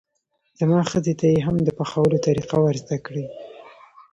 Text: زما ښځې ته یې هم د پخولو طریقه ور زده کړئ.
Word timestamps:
زما 0.59 0.79
ښځې 0.91 1.13
ته 1.19 1.25
یې 1.33 1.39
هم 1.45 1.55
د 1.63 1.69
پخولو 1.77 2.17
طریقه 2.25 2.57
ور 2.61 2.75
زده 2.83 2.97
کړئ. 3.05 3.25